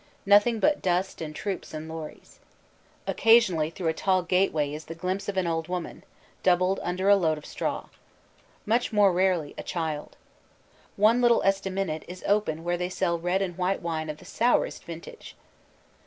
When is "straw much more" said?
7.45-9.11